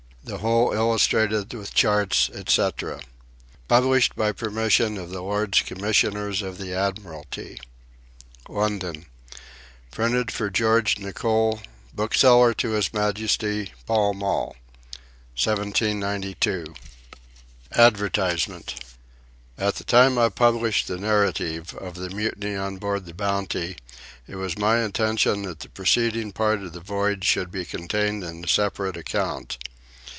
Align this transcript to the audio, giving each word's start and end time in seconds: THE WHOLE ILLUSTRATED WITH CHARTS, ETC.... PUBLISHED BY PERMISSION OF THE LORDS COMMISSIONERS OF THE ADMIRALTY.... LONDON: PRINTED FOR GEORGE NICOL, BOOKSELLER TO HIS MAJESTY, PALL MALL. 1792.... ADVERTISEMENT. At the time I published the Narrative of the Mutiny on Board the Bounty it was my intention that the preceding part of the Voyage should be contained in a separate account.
THE 0.23 0.37
WHOLE 0.37 0.71
ILLUSTRATED 0.71 1.51
WITH 1.55 1.73
CHARTS, 1.73 2.29
ETC.... 2.33 3.01
PUBLISHED 3.67 4.15
BY 4.15 4.31
PERMISSION 4.31 4.97
OF 4.99 5.09
THE 5.09 5.21
LORDS 5.21 5.61
COMMISSIONERS 5.63 6.41
OF 6.43 6.57
THE 6.59 6.73
ADMIRALTY.... 6.75 7.59
LONDON: 8.47 9.07
PRINTED 9.89 10.31
FOR 10.31 10.49
GEORGE 10.51 10.99
NICOL, 10.99 11.59
BOOKSELLER 11.93 12.53
TO 12.53 12.69
HIS 12.73 12.93
MAJESTY, 12.93 13.73
PALL 13.87 14.13
MALL. 14.13 14.55
1792.... 15.35 16.75
ADVERTISEMENT. 17.73 18.75
At 19.57 19.75
the 19.75 19.83
time 19.83 20.17
I 20.19 20.29
published 20.29 20.87
the 20.87 20.97
Narrative 20.99 21.73
of 21.73 21.95
the 21.95 22.11
Mutiny 22.11 22.55
on 22.55 22.77
Board 22.77 23.05
the 23.05 23.13
Bounty 23.15 23.75
it 24.27 24.35
was 24.35 24.57
my 24.57 24.81
intention 24.83 25.41
that 25.41 25.59
the 25.61 25.69
preceding 25.69 26.31
part 26.31 26.61
of 26.61 26.71
the 26.73 26.79
Voyage 26.79 27.25
should 27.25 27.51
be 27.51 27.65
contained 27.65 28.23
in 28.23 28.45
a 28.45 28.47
separate 28.47 28.95
account. 28.95 29.57